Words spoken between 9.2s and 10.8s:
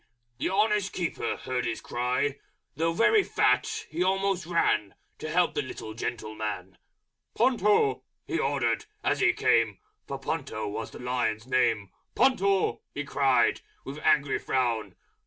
came (For Ponto